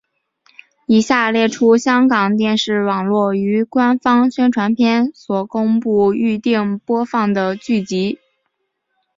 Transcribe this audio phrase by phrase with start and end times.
[0.87, 8.17] 以下列出香港电视网络于官方宣传片所公布预定播放的剧集。